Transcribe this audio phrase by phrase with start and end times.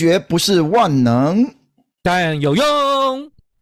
[0.00, 1.46] 学不是万能，
[2.02, 2.64] 但有用。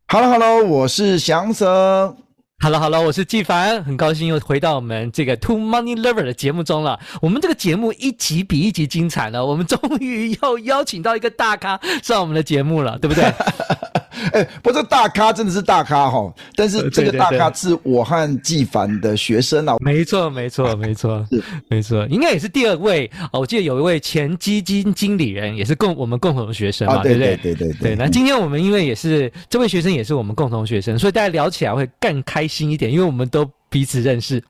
[0.07, 2.15] Hello，Hello，我是翔 Sir。
[2.61, 7.01] Hello，Hello，我是纪凡，很高兴又回到我们这个 Two Money Lover 的节目中了。
[7.21, 13.25] 我们这个节目一集比一集精彩了，我们终于又邀请到一个大咖上我们的节目了，对不对？
[14.33, 16.33] 哎，不是大咖，真的是大咖哈！
[16.55, 19.77] 但是这个大咖是我和纪凡的学生啊。
[19.81, 21.27] 没错，没错，没错，
[21.69, 23.41] 没错，应该也是第二位哦。
[23.41, 27.19] 我记得有一位前基金经理人，也是共我们共同的学生嘛，啊、对不？
[27.21, 27.97] 对对对对，对。
[27.97, 34.43] 那今天我们因为也是这位学生，也是我们共同学生，所以大家聊起来会更开心一点，因为我们都彼此认识。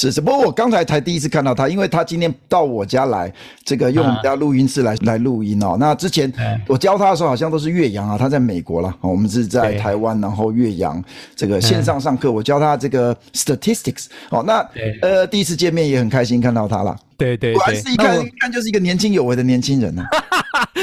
[0.00, 3.32] 是是，不过我刚才才第一次看到他，因为他今天到我家来，
[3.64, 5.76] 这个用我们家录音室来、啊、来录音哦。
[5.80, 6.32] 那之前
[6.68, 11.02] 我教他的时候，好像都是岳阳啊，他在美国了，我们是在台湾，然后岳阳
[11.34, 14.44] 这个线上上课，我教他这个 statistics 哦。
[14.46, 14.64] 那
[15.02, 16.96] 呃，第一次见面也很开心看到他了。
[17.16, 20.37] 对对对，果然是一看一看就是一个年轻有为的年轻人呢、啊。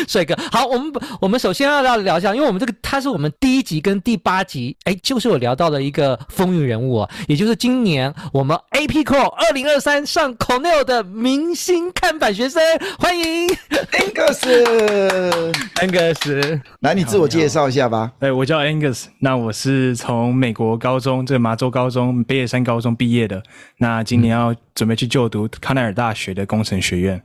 [0.08, 12.62] 帅哥，好，我们我们首先要要聊一下，因为我们这个他是我们第一集跟第八集，哎，就是我聊到的一个风云人物啊，也就是今年我们 APECO 二零二三上 Cornell 的明星看板学生，
[13.00, 13.48] 欢迎。
[13.92, 15.02] Angus，Angus，
[16.82, 18.12] 来，你自我介绍一下吧。
[18.20, 23.42] 哎，我叫 Angus，那我是从美国高中，这个麻州高中北野山高中毕业的，
[23.78, 27.22] 那今年要准备去就读康奈尔大学的工程学院。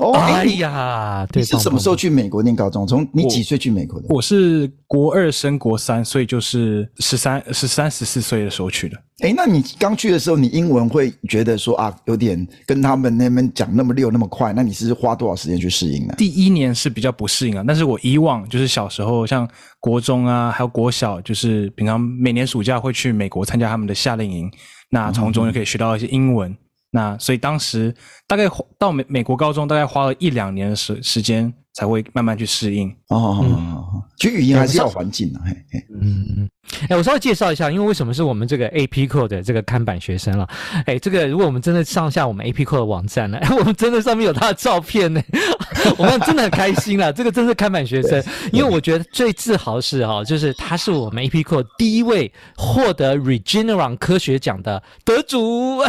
[0.00, 2.86] 哦，哎呀，你是什么时候去美国念高中？
[2.86, 4.06] 从你几岁去美国的？
[4.08, 8.96] 我，我是国二升国三，所以就是十三、十三、十四岁的时候去的。
[9.18, 14.54] 哎，那你刚去的时候，你英文会觉得说啊，有点跟他们那边讲那么溜那么快？
[14.54, 16.14] 那你是花多少时间去适应呢？
[16.16, 19.46] 第一年是比较不适应啊，但是我以往就是小时候，像
[19.80, 24.50] 国中啊，还有国小，就是平常每年暑假会去美国参加他们的夏令营，
[24.88, 26.50] 那从中就可以学到一些英文。
[26.50, 26.56] 嗯
[26.90, 27.94] 那所以当时
[28.26, 31.54] 大概到美美国高中，大概花了一两年的时时间。
[31.72, 36.50] 才会慢慢去适应哦，其实语言还是要环境的，嘿，嘿，嗯嗯，
[36.88, 40.48] 哎，我稍微介绍一下，因为为什么是我们这个 APECO 的这个看板学生了？
[40.86, 45.22] 哎，这个如果我们真的上下我们 APECO 的网站呢， 我们真的上面有他的照片呢，
[45.96, 47.12] 我们真的很开心了。
[47.14, 55.82] 这个真是看板学生，因为我觉得最自豪是哈，就是他是我们 APECO 第一位获得 Regeneron 科学奖的得主。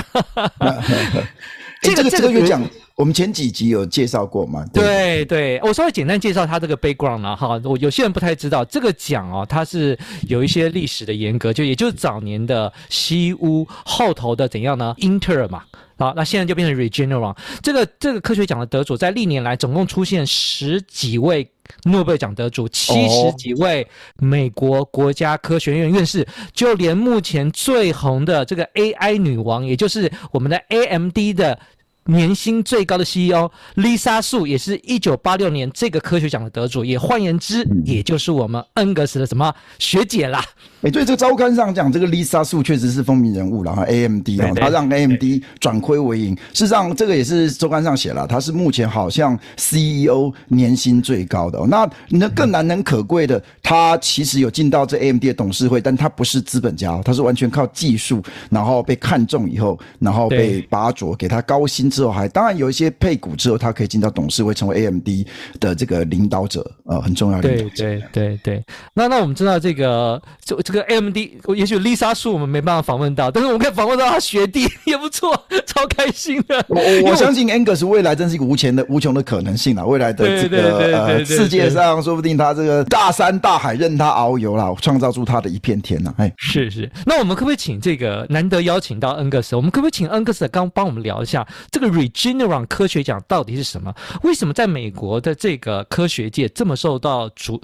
[1.81, 2.61] 这个这个月奖。
[2.95, 4.63] 我们前几集有介绍过吗？
[4.73, 9.97] 对对，我稍微简单介绍他这个 background 啊，哈，我有些人不太知道这个奖哦，它是
[10.27, 14.93] 有一些历史的严格，就也就是早年的西屋后头的怎样呢？
[14.97, 15.63] 英特尔嘛，
[15.97, 17.35] 好，那现在就变成 Regeneron。
[17.63, 21.49] 这个这个科学奖的得主，在历年来总共出现十几位
[21.85, 23.87] 诺贝尔奖得主，七十几位
[24.19, 31.57] 美国国家科学院院士，就连目前最红的这个 AI 女王，也就是我们的 AMD 的。
[32.05, 40.43] 年薪最高的 CEO Lisa Su 也是一九八六年这个科学奖的得主，也换言之，也就是我们恩格斯的什么学姐啦。
[40.81, 43.83] 哎，对，这个周刊上讲，这个 Lisa Su 确实是风云人物了哈。
[43.83, 45.23] AMD 啊，他让 AMD
[45.59, 46.35] 转亏为盈。
[46.53, 51.63] 事实上，这个也是周刊上写了，他是目前好像 CEO 年薪最高的。
[51.67, 65.07] 那那更难能可贵的，他其实有进到这 AMD 的董事会，但他不是资本家，他是完全靠技术，然后被看中以后，然后被拔擢，给他高薪之后，还当然有一些配股之后，他可以进到董事会，成为 AMD
[65.59, 67.47] 的这个领导者，呃，很重要的。
[67.47, 68.63] 对对对对。
[68.95, 70.59] 那那我们知道这个就。
[70.71, 71.17] 这个 AMD，
[71.53, 75.35] 也许 Lisa Su 我们没办法访问到，但是我们可以访问到他学弟，也不错，
[75.65, 76.63] 超开心的。
[76.69, 79.83] 我我相信 Angus 未来真是一个无穷的无穷的可能性啊！
[79.83, 86.13] 未来的这个呃世界上，说不定他这个大山大海任他遨游啦，创造出他的一片天呐！
[86.17, 86.89] 哎，是是。
[87.05, 89.57] 那我们可不可以请这个难得邀请到 Angus？
[89.57, 93.93] 我们可不可以请 Angus 刚帮我们聊一下这个 Regeneron 科学奖到底是什么？
[94.23, 97.61] 为什么在美国的这个科学界这么受到注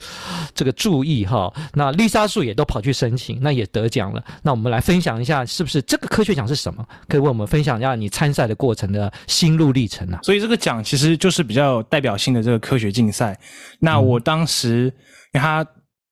[0.53, 1.25] 这个注意？
[1.25, 4.23] 哈，那 Lisa Su 也都跑去申请，那也得奖了。
[4.41, 6.85] 那我们来分享一下，是不是这个科学奖是什么？
[7.07, 10.19] 可以为我们分享一下你参赛的过程的心路历程啊。
[10.23, 13.40] 所以这个奖其实就是比较有代表性的这个科学竞赛。
[13.79, 14.85] 那我当时，
[15.34, 15.66] 因为它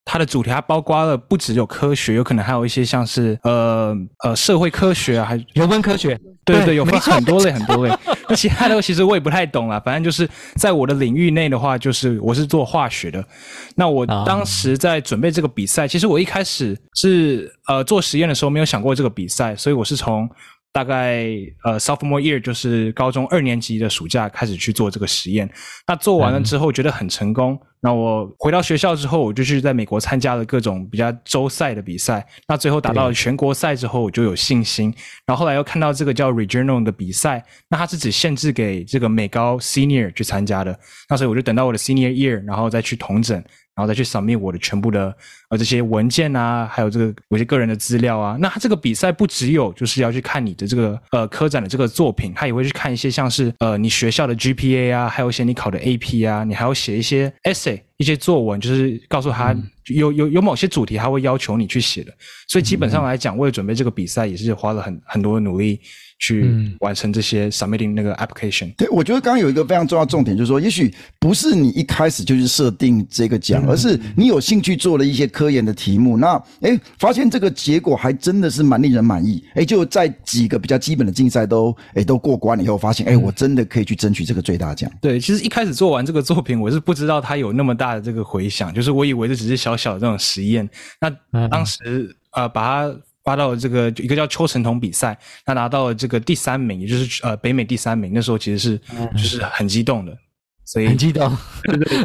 [0.05, 3.93] 它的主题它包括了不只有科学，有可能还有一些像是呃
[4.23, 6.17] 呃社会科学啊，还有文科学。
[6.45, 7.97] 对对对，有分很多类很多类。
[8.29, 13.25] 那 其他的其实我也不太懂啦，反正就是在我的领域内的话，就是我是做化学的。
[13.73, 20.29] 那我当时在准备这个比赛，其实我一开始是呃做实验的时候没有想过这个比赛，所以我是从
[20.75, 21.23] 大概
[21.63, 25.49] 呃 sophomore year 就是高中二年级的暑假开始去做这个实验。
[25.87, 27.57] 那做完了之后觉得很成功。
[27.79, 32.27] 那我回到学校之后，我就去在美国参加了各种比较州赛的比赛。
[32.45, 34.93] 那最后打到了全国赛之后，我就有信心。
[35.25, 40.77] 然后后来又看到这个叫 regional 的比赛，那它是只限制给这个美高 senior 去参加的。
[41.07, 43.41] 那所以我就等到我的 senior year，然后再去统整。
[43.75, 45.13] 然后再去 submit 我的全部的
[45.49, 48.37] 呃这些文件啊，还有这个有些个人的资料啊。
[48.39, 59.55] 那他这个比赛不只有就是要去看你的这个呃科展的这个作品，他也会去看一些像是呃你学校的 GPA 啊，还有一些你考的 AP 啊，你还要写一些 essay 一些作文，就是告诉他
[59.87, 62.13] 有有有某些主题他会要求你去写的。
[62.47, 65.81] 所以基本上来讲，为了准备这个比赛，也是花了很很多的努力。
[66.17, 68.73] 去完成这些 submitting 那个 application。
[68.75, 84.89] 对，我觉得刚刚有一个非常重要的重点，就是说，也许不是你一开始就去设定这个奖，而是你有兴趣做了一些科研的题目，那诶发现这个结果还真的是蛮令人满意，诶就在几个比较基本的竞赛都诶都过关了以后，发现诶我真的可以去争取这个最大奖。
[85.01, 90.67] 对，其实一开始做完这个作品，我是不知道它有那么大的这个回响，就是我以为这只是小小的这种实验。
[91.01, 92.97] 那当时呃把它。
[93.25, 98.11] 发到了这个一个叫邱成桐比赛，他拿到了这个第三名，也就是呃北美第三名。
[98.13, 98.79] 那时候其实是
[99.11, 100.17] 就是很激动的。
[100.65, 101.25] 所以很激动，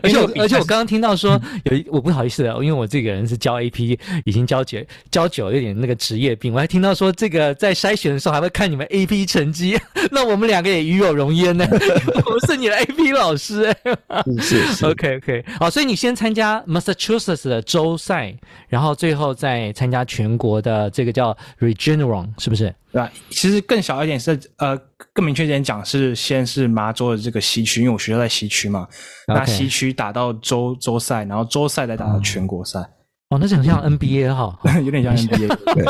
[0.03, 4.79] 而且 而且我刚刚听到说有一，我不好意思啊，因为我这个人是教 AP 已经教久
[5.11, 6.53] 教久，有点那个职业病。
[6.53, 9.79] 我还听到说这个在筛选的时候还会看你们 AP 成绩，
[10.13, 11.67] 那我们两个也与有荣焉呢。
[12.27, 13.75] 我们是你的 AP 老师，
[14.43, 18.35] 是是 OK OK 好，所以你先参加 Massachusetts 的州赛，
[18.69, 22.75] 然后最后再参加全国的这个叫 Regional，是不是？
[22.93, 23.11] 对吧？
[23.31, 24.77] 其实更小一点是，呃，
[25.13, 28.87] 更明确一点讲是，先是麻州的这个西区，因为我学校在西区嘛。
[29.27, 32.81] 那西区打到州州赛，然后州赛再打到全国赛。
[33.31, 35.49] 哦，那这很像 NBA 哈， 有点像 NBA。
[35.75, 35.85] 对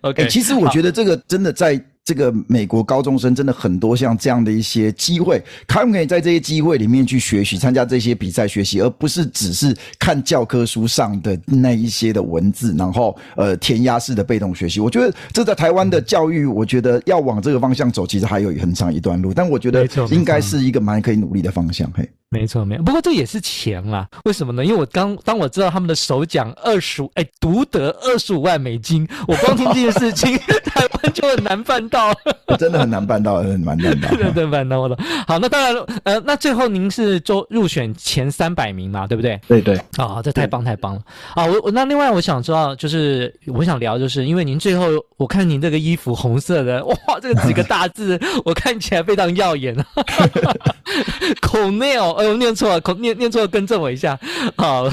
[0.02, 1.80] OK，其实我觉得这个真的在。
[2.08, 14.80] 这个美国高中生真的很多像这样的一些机会，他们可以在这些机会里面去学习，参加这些比赛学习，而不是只是看教科书上的那一些的文字，然后呃填鸭式的被动学习。
[14.80, 21.92] 我觉得这在台湾的教育，我觉得要往这个方向走，其实还有很长一段路，但我觉得应该是一个蛮可以努力的方向。
[21.94, 22.08] 嘿。
[22.30, 22.84] 没错，没错。
[22.84, 24.06] 不过这也是钱啦？
[24.24, 24.64] 为什么呢？
[24.64, 32.12] 因为我刚当我知道他们的首奖二十五，哎，独得二十五万美金，我光听这件事情， 台湾就很难办到。
[32.58, 34.08] 真的很难办到，很难办到。
[34.14, 34.96] 对对，办到了。
[35.26, 39.06] 好，那当然，呃，那最后您是周入选前三百名嘛？
[39.06, 39.40] 对不对？
[39.48, 39.76] 对对。
[39.96, 41.02] 啊、哦，这太棒太棒了。
[41.34, 44.86] 啊，我我那另外我想知道，就是我想聊，就是因为您最后
[45.16, 49.74] 我看您这个衣服红色的， 哇，这个几个大字，我看起来非常耀眼。
[51.42, 54.18] Cornell 哎呦，念错了，念念错了，更正我一下。
[54.56, 54.90] 好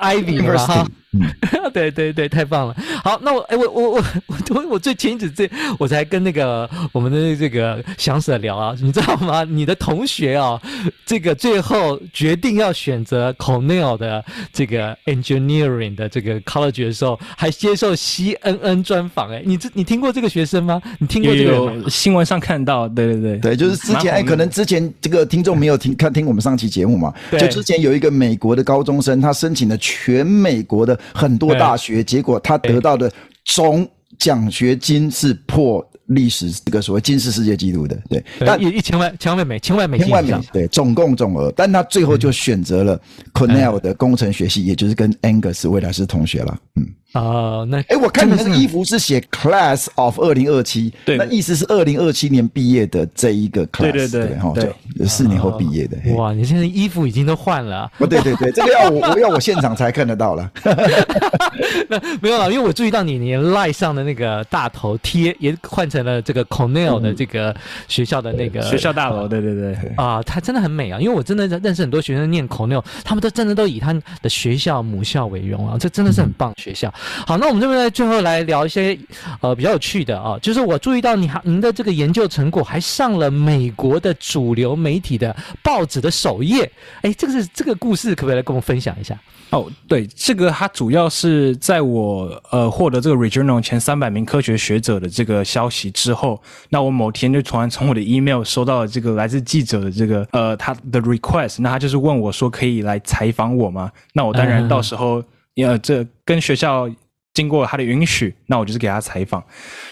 [0.00, 0.86] ，Ivy 嘛哈。
[1.72, 2.76] 对对对，太棒了。
[3.04, 4.04] 好，那我哎，我我我
[4.50, 5.48] 我我最前一次这
[5.78, 9.44] 我才跟那个我们的这个详细的聊啊，你知道吗？
[9.44, 10.60] 你的同学啊，
[11.06, 19.30] 这个最后决定要选择 Cornell 的这个 engineering 的这个 college 的时候，还接受 CNN 专访。
[19.30, 20.82] 哎，你这你听过这个学生吗？
[20.98, 22.88] 你听过这个有新闻上看到？
[22.88, 27.14] 对对对对，就是之前哎，可能之前这个听众没有听看听我们上期节目嘛？
[27.30, 30.98] 对，就之前有一个美国的高中生，他申请了全美国的。
[31.12, 33.12] 很多大学，结果他得到的
[33.44, 33.86] 总
[34.18, 43.00] 奖学金是破历史这个所谓金氏世界纪录的，对，但一一千万千万美千万美金，千万美对，总共总额，但他最后就选择了
[43.32, 46.86] Cornell 的工程学系，也就是跟 Angus 未来是同学了，嗯。
[47.14, 55.96] 啊、uh，那哎，我看你那个衣服是写 Class of 二零二七，对，那意思是二零二七年毕业的这一个 Class，对对对，哈，对，四年后毕业的。
[56.16, 57.88] 哇，你现在衣服已经都换了。
[57.98, 60.50] 不对对对，这个要我我要我现场才看得到了。
[61.88, 67.54] 那没有了，因为我注意到你你赖上的那个大头贴也换成了这个 Cornell 的这个
[67.86, 69.28] 学校的那个学校大楼。
[69.28, 76.92] 对对对，啊，它真的很美啊，因为我真的认识很多学生念 Cornell，他们都真的都以他的学校母校为荣啊，这真的是很棒的学校。
[77.26, 78.98] 好，那我们这边在，最后来聊一些
[79.40, 86.70] 呃比较有趣的啊，就是我注意到你还您的这个研究成果还上了美国的主流媒体的报纸的首页，
[87.02, 89.18] 哎，这个是这个故事，可不可以来跟我们分享一下？
[89.50, 103.92] 哦，对，这个它主要是在我呃获得这个 Regional 前三百名科学学者的这个消息之后，那我某天就突然从我的 email 收到了这个来自记者的这个呃他的 request，那他就是问我说可以来采访我吗？
[104.12, 105.22] 那我当然到时候
[105.56, 106.90] 呃这跟学校。
[107.34, 109.42] 经过他的允许，那我就是给他采访。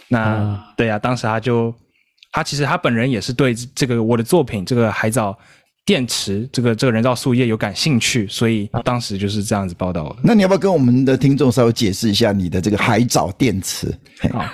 [0.07, 1.75] 那、嗯、对呀、啊，当时他就
[2.31, 5.37] 他其实他本人也是对这个我的作品这个海藻
[5.85, 10.17] 电池这个这个人造树叶有感兴趣，所以当时就是这样子报道的。
[10.23, 13.89] 那你要不要跟我们的听众稍微解释一下你的这个海藻电池？
[14.33, 14.49] 啊，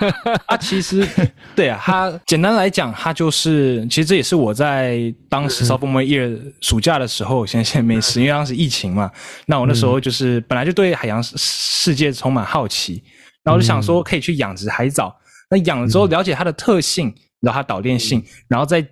[0.47, 1.07] 它其实
[1.55, 9.11] 对啊，它简单来讲，它就是其实这也是我在当时 sophomore year 暑假的时候，闲闲没事，因为当时疫情嘛，
[9.45, 13.03] 那我那时候就是本来就对海洋世界充满好奇，
[13.43, 15.15] 然后我就想说可以去养殖海藻，
[15.51, 18.83] 那养了之后了解它的特性，然后它导电性，然后再。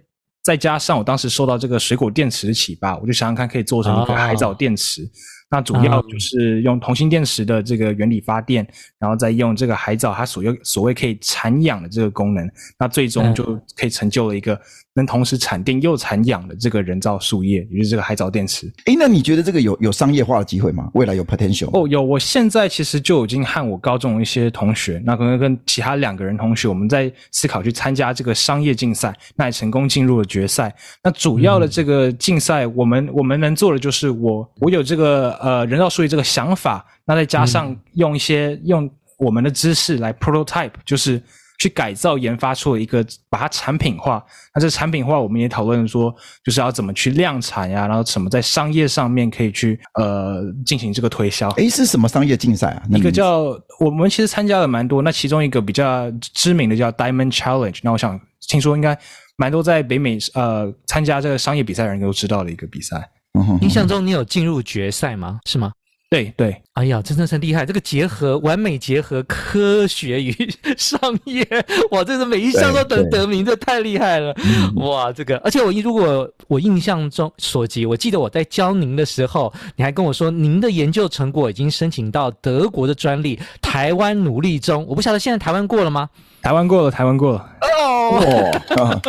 [0.48, 5.02] 再加上我当时受到这个水果电池的启发，我就想想看可以做成一个海藻电池。
[5.02, 5.12] Oh.
[5.50, 8.66] 那主要就是用铜芯电池的这个原理发电，
[8.98, 12.50] 然后再用这个海藻它所用所谓可以产氧的这个功能，
[12.80, 13.44] 那最终就
[13.76, 14.58] 可以成就了一个
[14.98, 18.68] 能同时产电又产氧的这个人造树叶，也就是这个海藻电池。
[18.88, 20.90] 诶，那你觉得这个有有商业化的机会吗？
[20.96, 21.70] 未来有 potential？
[21.72, 22.02] 哦，有。
[22.02, 30.76] 我现在其实就已经和我高中一些同学，那可能跟其他两个人同学，我们在思考去参加这个商业竞赛，那也成功进入了决赛。
[31.04, 35.38] 那主要的这个竞赛，我们我们能做的就是我我有这个。
[35.40, 41.22] 呃，人造树叶这个想法，那再加上用一些、嗯、用我们的知识来 prototype，就是
[41.58, 44.24] 去改造研发出了一个，把它产品化。
[44.54, 51.50] 那这产品化，我们也讨论说，就是要怎么去量产呀，然后什么在商业上面可以去呃进行这个推销。
[51.52, 52.84] 诶，是什么商业竞赛啊？
[52.90, 57.80] 一个叫我们其实参加了蛮多，那其中一个比较知名的叫 Diamond Challenge。
[57.82, 58.98] 那我想听说应该
[59.38, 63.10] 蛮多在北美呃参加这个商业比赛的人都知道的一个比赛。
[63.62, 65.40] 印象中你有进入决赛吗？
[65.46, 65.72] 是吗？
[66.10, 67.66] 对对，哎呀，真的是厉害！
[67.66, 70.34] 这个结合完美结合科学与
[70.78, 71.46] 商业，
[71.92, 74.34] 哇，这是每一项都得得名，这太厉害了！
[74.78, 84.86] 哇，这个，而且我如果我印象中所及，我记得我在教您的时候，你还跟我说，您的研究成果已经申请到德国的专利，台湾努力中。
[84.88, 86.10] 我不晓得现在台湾过了吗？
[86.42, 87.50] 台湾过了，台湾过了。
[87.62, 89.02] 哦，欸、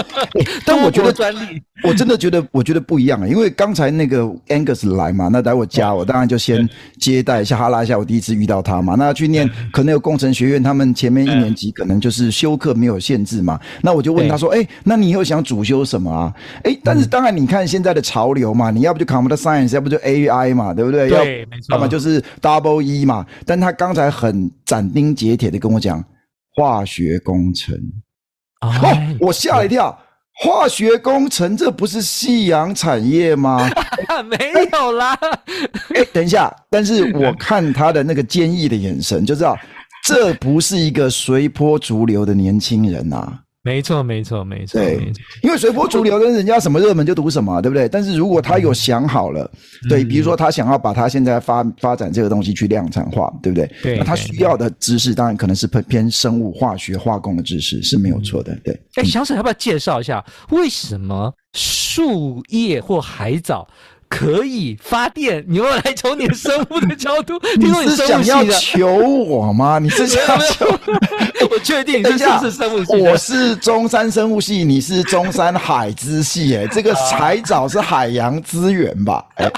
[0.66, 3.26] 但我觉得专利，我真的觉得，我觉得不一样啊。
[3.26, 6.68] 因为刚才那个 Angus 来嘛，那待会加我，当然就先
[6.98, 7.96] 接待一下哈拉一下。
[7.96, 13.60] 我第一次遇到他嘛，那去念可能有工程学院，他们前面一年级可能就是修课没有限制嘛。
[13.82, 21.08] 那我就问他说：“哎、欸，那你以后想主修什么啊？”哎、欸，但是当然你看现在的潮流嘛，你要不就 Computer Science，要不就 AI 嘛，对不对？
[21.08, 21.74] 对，没错。
[21.74, 23.24] 要么就是 Double E 嘛。
[23.46, 26.04] 但他刚才很斩钉截铁的跟我讲。
[26.58, 27.74] 化学工程，
[28.60, 28.70] 哦，
[29.20, 29.96] 我吓了一跳。
[30.40, 33.68] 化学工程，这不是夕阳产业吗？
[34.28, 34.36] 没
[34.72, 35.12] 有啦。
[35.94, 39.58] 哎，等一下，但是我看他的那个坚毅的眼神，就知道
[40.04, 43.40] 这不是一个随波逐流的年轻人呐。
[43.62, 44.80] 没错，没错，没错。
[44.80, 45.12] 对，
[45.42, 47.88] 因为随波逐流，跟人家什么热门就读什么，对不对？
[47.88, 49.50] 但是如果他有想好了，
[49.84, 53.70] 嗯、对，比如说他想要把他现在发发展这个东西去量产化，对不对？
[53.82, 53.98] 对。
[53.98, 58.56] 那他需要的知识，当然可能是偏偏生物、化学、化工的知识是没有错的。
[58.64, 58.80] 对。
[58.94, 63.68] 哎，小沈要不要介绍一下，为什么树叶或海藻？
[64.08, 69.78] 可以发电，你又来从你的生物的角度， 听说你，你是想要求我吗？
[69.78, 70.66] 你是想要求？
[71.50, 72.96] 我确定你是不是生物系？
[72.96, 76.56] 我是中山生物系，你是中山海之系。
[76.56, 79.24] 哎，这个海藻是海洋资源吧？
[79.36, 79.50] 哎、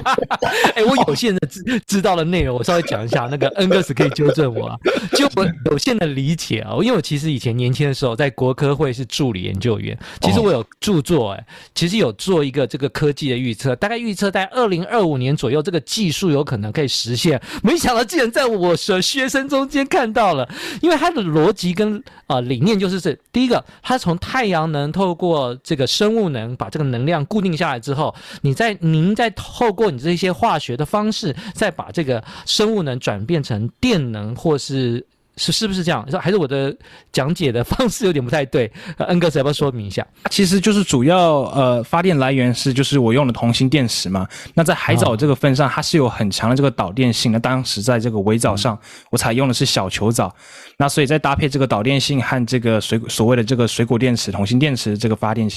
[0.77, 3.29] 欸， 我有限的知知道的内容，我稍微讲一下。
[3.31, 4.77] 那个恩格斯可以纠正我啊。
[5.13, 14.40] 就我有限的理解啊，因为我其实以前年轻的时候在国科会是助理研究员，其实我有著作，哎，其实有做一个这个科技的预测，大概预测在。
[14.41, 17.39] 在二零二五年左右，这个技术有可能可以实现。
[17.63, 20.49] 没想到竟然在我的学生中间看到了，
[20.81, 35.07] 因为它的逻辑跟啊、呃、理念就是这：第一个，它从太阳能透过这个生物能把这个能量固定下来之后，你再您再透过你这些化学的方式，再把这个生物能转变成电能或是。
[35.41, 36.07] 是是不是这样？
[36.21, 36.77] 还是我的
[37.11, 38.71] 讲解的方式有点不太对？
[38.99, 40.07] 恩格斯要不要说明一下？
[40.31, 44.29] 其实就是主要呃发电来源是就是我用的铜芯电池嘛。
[44.53, 47.33] 那在海藻这个份上，它是有很强的这个导电性。
[47.33, 48.79] 那当时在这个围藻上，
[49.11, 50.31] 我采用的是小球藻。
[50.77, 55.51] 那所以在搭配这个导电性和这个水所谓的这个水果电池、铜芯电池这个发电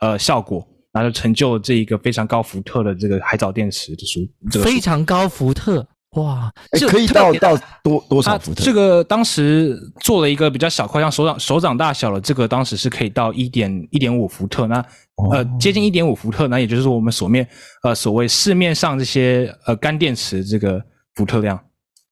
[0.00, 5.86] 呃效果，然后就成就了这一个非常高伏特的这个海藻电池的属这个非常高伏特。
[6.16, 8.64] 哇，这可以到到多多少伏特？
[8.64, 14.66] 这个当时做了一个比较小块，像手掌手掌大小的，这个当时是可以到一点一点五伏特。
[14.66, 14.84] 那
[15.30, 17.46] 呃，接近一点五伏特，那也就是说我们所面
[17.82, 20.82] 呃所谓市面上这些呃干电池这个
[21.14, 21.58] 伏特量。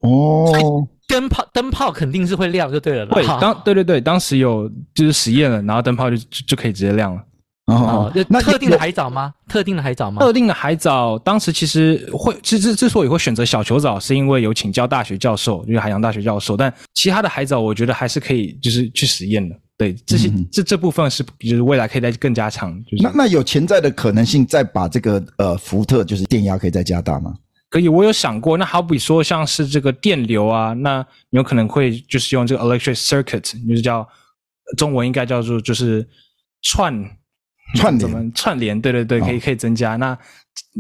[0.01, 3.07] 哦，灯泡灯泡肯定是会亮就对了。
[3.07, 7.23] 对，当对对对，当时有就是实验了，然后灯泡就就可以直接亮了。
[7.67, 9.33] 哦，那特定的海藻吗？
[9.49, 10.21] 特定的海藻吗？
[10.21, 16.57] 特定的海藻，当时其实会，之之之所以会选择小球藻，是因为有请教大学教授，就是海洋大学教授。
[16.57, 19.57] 但其他的海藻，我觉得还是可以，就是去实验的。
[19.79, 22.73] 对，这些这这部分是就是未来可以再更加强。
[22.85, 27.35] 就是那那有潜在的可能性，再把这个呃福特就是电压可以再加大吗？
[27.71, 28.57] 可以，我有想过。
[28.57, 34.07] 那好比说像是这个电流啊，那有可能会就是用这个 electric circuit，就是叫
[34.77, 36.07] 中文应该叫做就是
[36.63, 36.95] 串
[37.75, 38.81] 串怎么串联？
[38.81, 39.97] 对对对，可以可以增加。
[39.97, 40.17] 那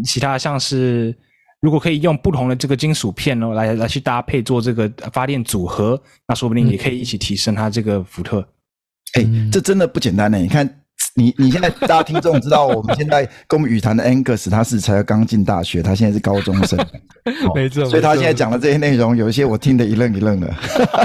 [0.04, 1.14] 其他像是。
[1.60, 5.98] 如果可以用不同的这个金属片哦，来来去搭配做这个发电组合，
[6.28, 8.46] 那说不定也可以一起提升它这个伏特。
[9.14, 10.36] 哎、嗯欸，这真的不简单呢。
[10.36, 10.68] 你看，
[11.14, 16.78] 你你现在大家听众知道，我们现在跟我们语坛的 Angus，他是才刚进大学，他现在是高中生，
[17.56, 17.86] 没错。
[17.86, 20.54] 所以他现在讲的这些内容，有一些我听得一愣一愣的。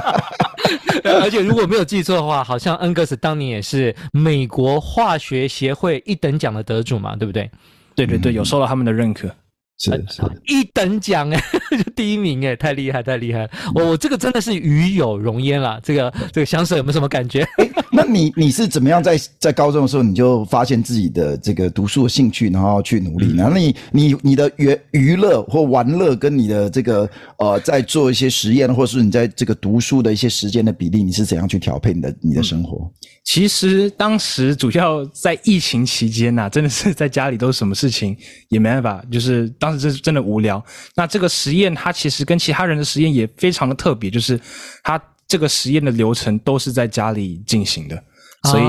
[1.03, 7.49] 而且如果没有记错的话，好像恩格斯当年也是美国化学协会一等奖的得主嘛，对不对？
[7.95, 9.29] 对对对，有受到他们的认可。
[9.79, 13.50] 是是一等奖哎， 就第一名哎，太厉害太厉害！
[13.74, 15.79] 我我这个真的是与有荣焉啦。
[15.81, 17.48] 这个这个香水有没有什么感觉？
[17.91, 32.91] 那你你是怎么样在在高中的时候你就发现自己的这个读书的兴趣，然后去努力然后你你你的娱娱乐或玩乐跟你的这个呃，在做一些实验，或是你在这个读书的一些时间的比例，你是怎样去调配你的你的生活？
[33.31, 38.17] 其实当时主要在疫情期间呐、啊，真的是在家里都什么事情
[38.48, 40.63] 也没办法，就是当时真是真的无聊。
[40.95, 44.39] 那这个实验它其实跟其他人的实验也非常的特别，就是
[44.81, 48.03] 它这个实验的流程都是在家里进行的，
[48.50, 48.63] 所以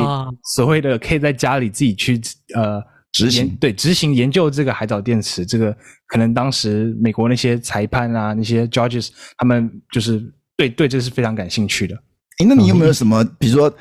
[0.54, 2.20] 所谓的可以在家里自己去
[2.54, 5.74] 呃执行，对，执行研究这个海藻电池，这个
[6.06, 10.22] 可能当时美国那些裁判啊那些 judges 他们就是
[10.54, 11.96] 对对这是非常感兴趣的。
[12.40, 13.74] 诶，那你有没有什么，比如说？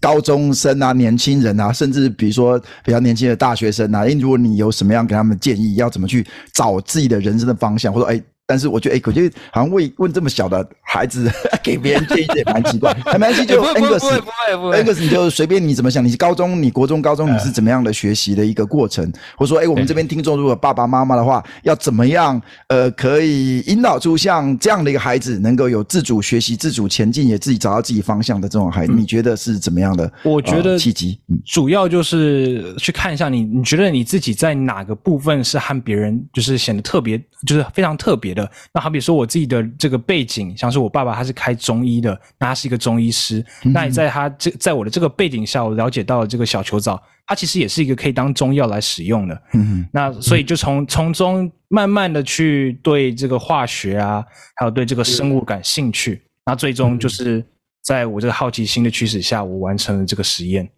[0.00, 8.22] 高中生啊，年轻人啊，甚至比如说比较年轻的大学生啊，如果你有什么样给他们建议，要怎么去找自己的人生的方向，或者诶。
[8.46, 10.62] 但是我觉得，哎、欸，我觉得好像问问这么小的
[10.94, 11.28] 孩子
[11.60, 12.94] 给别人建议也蛮奇怪。
[13.18, 16.04] 没关系，就 Angus，Angus，你就随便你怎么想。
[16.04, 19.04] 你是高中，你国中、高中你是怎么样的学习的一个过程？
[19.36, 30.12] 或者说，哎、欸，我们这边听众如果爸爸妈妈的话，要怎么样呃，可以引导出像这样的一个孩子，能够有自主学习、自主前进，也自己找到自己方向的这种孩子，嗯、你觉得是怎么样的？
[30.22, 38.34] 我觉得契机，主要就是去看一下你，你觉得你自己在哪个部分是和别人就是显得特别，就是非常特别。
[38.34, 43.44] 的那好比说我自己的这个背景，像是我爸爸他是开中医的，那他是一个中医师。
[43.64, 49.42] 嗯、那也在他这在我的这个背景下，我了解到了这个小球藻，它其实也是一个可以当中药来使用的。
[49.54, 54.24] 嗯，那所以就从从中慢慢的去对这个化学啊，
[54.56, 56.22] 还有对这个生物感兴趣。
[56.46, 57.44] 那最终就是
[57.82, 60.68] 在我这个好奇心的驱使下，我完成了这个实验。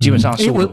[0.00, 0.68] 基本上是我。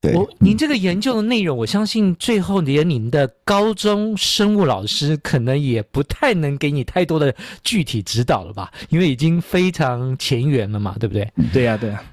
[0.00, 7.34] 对我，您这个研究的内容，我相信最后连您的高中生物老师可能也不太能给你太多的
[7.64, 8.70] 具体指导了吧？
[8.90, 11.28] 因为已经非常前沿了嘛，对不对？
[11.52, 12.04] 对呀、啊，对呀、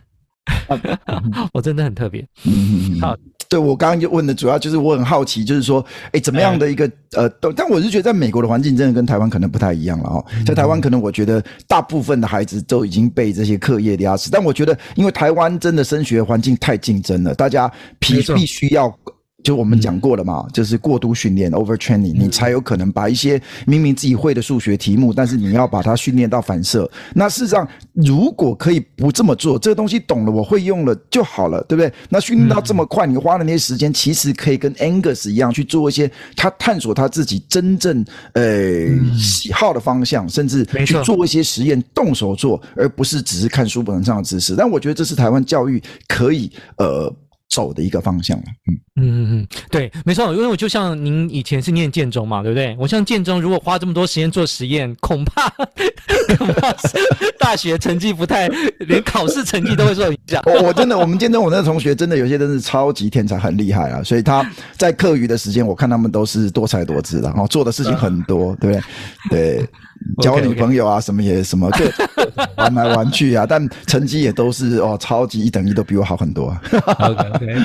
[1.05, 1.49] 啊。
[1.53, 2.27] 我真的很特别。
[2.43, 3.15] 嗯，好，
[3.47, 10.25] 对我刚刚就问的主要就是我很好奇，就是说，哎，怎么样的一个呃，但我是觉得在美国的环境真的跟台湾可能不太一样了哦。
[10.45, 18.93] 在台湾，可能我觉得大部分的孩子都已经被这些课业的压死，但我觉得因为台湾真的升学环境太竞争了，大家必必须要。
[19.45, 26.89] 就我们讲过了嘛，嗯、就是过度训练 （overtraining），你才有可能把一些明明自己会的数学题目，但是你要把它训练到反射。
[27.13, 31.93] 那事实上，如果可以不这么做，这个东西懂了，我会用了就好了，对不对？
[32.09, 38.03] 那训练到这么快，你花的那些时间，其实可以跟 Angus 一样去做一些他探索他自己真正
[38.33, 38.43] 呃
[39.15, 44.55] 喜好的方向，甚至去做一些实验，动手做，而不是只是看书本上的知识。
[44.55, 47.13] 但我觉得这是台湾教育可以呃。
[47.49, 52.75] 走的一个方向了，嗯嗯嗯嗯，对，没错，因为我就像您以前是念建中嘛，对不对？
[52.77, 55.47] 我像建中，如果花这么多时间做实验，恐怕
[56.37, 56.97] 恐怕是
[57.39, 58.47] 大学成绩不太，
[58.79, 60.41] 连考试成绩都会受影响。
[60.47, 64.03] 我我真的，我们建中我那个同学真的有些真是超级天才，很厉害啊！
[64.03, 68.77] 所以他在课余的时间，我看他们都是多才多姿的，然后做的事情很多，对不
[69.29, 69.59] 对？
[69.59, 69.69] 对。
[70.21, 71.85] 交女朋友啊，什么也什么，就
[72.57, 76.61] 玩来玩去啊，但成绩也都是哦，超级一等一，都比我好很多啊。
[76.99, 77.57] OK OK，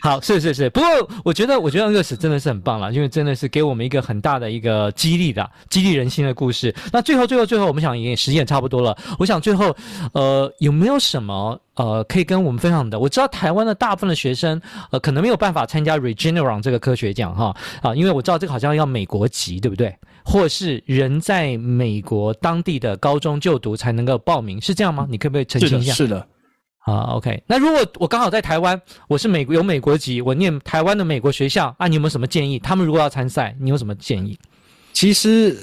[0.00, 0.70] 好，是是是。
[0.70, 0.88] 不过
[1.24, 6.74] 我觉得，我觉得 Angus 真的是很棒了，因为真的是给我们一个很大的一个激励的、激励人心的故事。
[6.92, 9.74] 那最后、最后、最后，我们想也时间也差不多了，我想最后，
[10.12, 12.98] 呃，有没有什么呃可以跟我们分享的？
[12.98, 19.94] 我知道台湾的大部分的学生呃可能没有办法参加 Regeneron 这个科学奖哈啊，因为我知道这个好像要美国籍，对不对？
[20.30, 25.06] 或是人在美国当地的高中就读才能够报名，是这样吗？
[25.10, 25.92] 你可不可以澄清一下？
[25.92, 26.24] 是的。
[26.86, 27.42] 啊，OK。
[27.46, 32.58] 那如果我刚好在台湾，我是美国有美国籍，我念台湾的美国学校，啊，你有没有什么建议？
[32.58, 34.38] 他们如果要参赛，你有什么建议？
[34.92, 35.56] 其实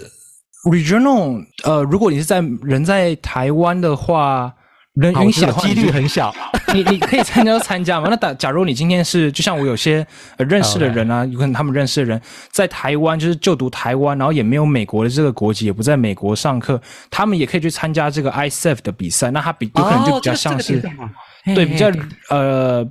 [0.70, 4.54] ，Regeneron，呃，如果你是在人在台湾的话。
[5.00, 6.34] 人允许的，几率很小。
[6.74, 8.08] 你你可以参加 参加嘛？
[8.10, 10.06] 那打假如你今天是，就像我有些
[10.38, 19.32] 呃认识的人啊，有可能他们认识的人在台湾就是就读台湾，然后也没有美国的这个国籍，也不在美国上课，他们也可以去参加这个 ISEF 的比赛。
[19.32, 21.10] 那他比有可能就比较像是、哦、
[21.56, 21.90] 对比较
[22.30, 22.86] 呃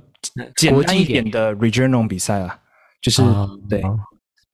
[0.55, 2.57] 简单一点的 regional 比赛啊，
[3.01, 3.83] 就是、哦、对。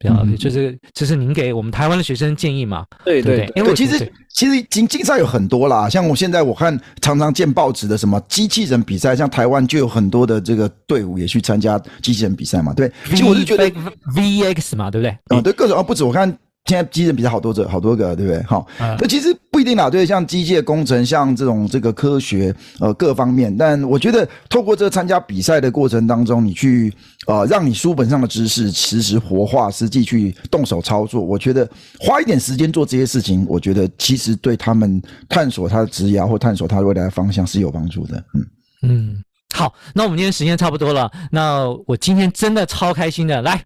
[0.10, 2.86] 嗯，就是就是您给我们台湾的学生建议嘛？
[3.06, 12.74] 对对对，因为其实其实竞竞赛有很多啦，像我现在我看常常见报纸的什么机器人比赛，像台湾就有很多的这个队伍也去参加机器人比赛嘛。
[12.74, 13.70] 对，其实我是觉得
[14.16, 15.38] VX 嘛，对不对？
[15.38, 16.38] 啊，对，各种啊，不止我看。
[16.65, 18.41] 现在机器人比较好多者好多个，对不对？
[18.43, 19.89] 好，那、嗯、其实不一定啦。
[19.89, 23.54] 对，像机械工程，像这种这个科学，呃，各方面。
[23.56, 26.93] 但我觉得，透过这个参加比赛的过程当中，你去
[27.28, 31.21] 呃，让你书本上的知识实时活化，实际去动手操作。
[31.21, 38.23] 我觉得花一点时间做这些事情，我觉得其实对他们探索他的职业或探索他未来的方向是有帮助的。
[38.34, 38.45] 嗯
[38.84, 39.23] 嗯，
[39.54, 41.10] 好，那我们今天时间差不多了。
[41.32, 43.63] 那我今天真的超开心的，来。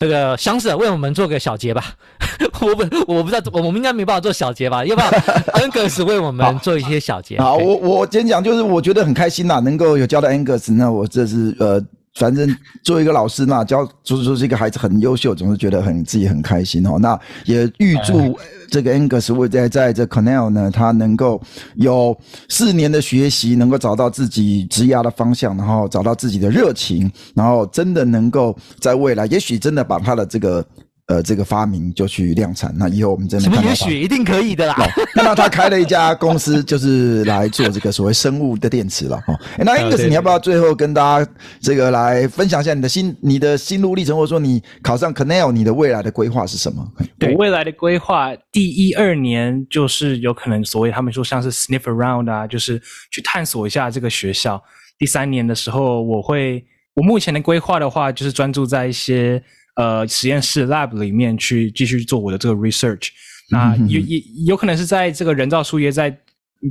[0.00, 1.84] 这个祥子为我们做个小结吧，
[2.60, 4.84] 我不我不知道，我们应该没办法做小结吧？
[4.84, 5.08] 要不要
[5.54, 7.38] 恩格斯为我们做一些小结？
[7.40, 11.82] 好，我我今天讲就是我觉得很开心呐，能够有交到恩格斯那我这是呃。
[12.18, 16.98] 反正作为一个老师嘛，教就是说这个孩子很优秀，总是觉得很自己很开心哦。
[16.98, 18.36] 那也预祝
[18.68, 21.40] 这个 Angus 会在在这 Cornell 呢，他能够
[21.76, 30.66] 有四年的学习，能够找到自己职涯的方向，然后找到自己的热情，然后真的能够在未来，也许真的把他的这个。
[31.08, 33.62] 呃，这个发明就去量产，那以后我们真的什么？
[33.66, 34.74] 也许一定可以的啦。
[35.14, 39.34] 看到他开了一家公司，就是来做这个所谓生物的电池了哈。
[39.56, 46.86] 那 Angus，你要不要最后跟大家这个来分享一下你的心、你的心路历程，或者说你考上 Cornell，你的未来的规划是什么？
[47.22, 52.78] 我未来的规划，第一二年就是有可能所谓他们说像是 sniff around 啊，就是
[53.10, 54.62] 去探索一下这个学校。
[54.98, 59.42] 第三年的时候，我会我目前的规划的话，就是专注在一些。
[59.78, 63.08] 呃，实验室 lab 里面去继续做我的这个 research，
[63.50, 66.18] 那有也有可能是在这个人造树叶在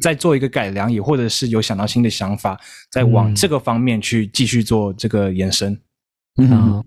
[0.01, 2.59] 在做一个改良，也或者是有想到新的想法，
[2.91, 5.79] 在往这个方面去继续做这个延伸。
[6.41, 6.83] 嗯。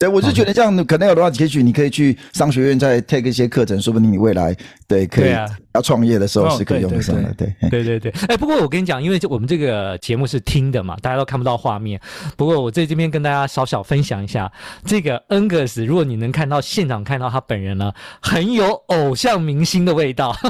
[0.00, 4.56] 对，我是觉得这样可能有的话，也许你可以去商学院再 take 一些课程，说不定你未来
[4.88, 5.30] 对可以
[5.72, 7.32] 要创业的时候是可以用上的。
[7.34, 8.12] 对对对对。
[8.28, 12.00] 哎，不过我跟你讲，因为我们这个节目是听的嘛，大家都看不到画面。
[12.36, 14.50] 不过我在这边跟大家小小分享一下，
[14.84, 20.36] 这个恩格斯如果你能看到现场看到他本人呢，很有偶像明星的味道。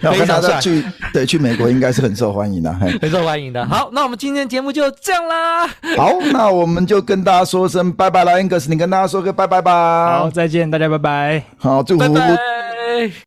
[0.00, 3.64] 非常帅，去对去美国应该是很受欢迎的，很受欢迎的。
[3.66, 5.66] 好，那我们今天节目就这样啦。
[5.96, 10.20] 好，那我们就跟大家说声拜拜了恩格斯你跟大家说个拜拜吧。
[10.20, 11.42] 好，再见，大家拜拜。
[11.58, 12.14] 好，祝福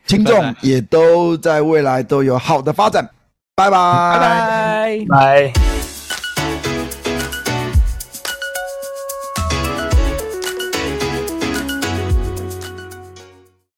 [0.08, 3.08] 听众也都在未来都有好的发展。
[3.56, 5.79] 拜拜，拜拜，拜。